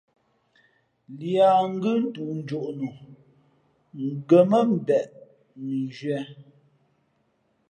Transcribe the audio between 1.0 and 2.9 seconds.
Līā ngʉ́ toonjoʼ no,